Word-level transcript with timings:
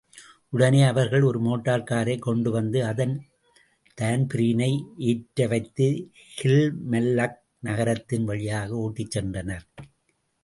உடனே 0.49 0.81
அவர்கள் 0.81 1.21
ஒரு 1.21 1.39
மோட்டார் 1.39 1.83
காரைக் 1.83 2.19
கொண்டுவந்து 2.19 2.83
அதில்தான்பிரீனை 2.83 4.83
ஏற்று 4.97 5.47
வைத்து 5.47 6.09
கில்மல்லக் 6.41 7.37
நகரத்தின் 7.59 8.23
வழியாக 8.23 8.75
ஓட்டிச் 8.75 9.17
சென்றனர். 9.17 9.61